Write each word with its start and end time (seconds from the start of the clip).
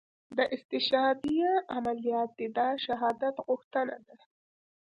دا 0.37 0.43
استشهاديه 0.55 1.51
عمليات 1.75 2.29
دي 2.37 2.47
دا 2.57 2.67
شهادت 2.85 3.35
غوښتنه 3.47 3.95
ده. 4.07 4.15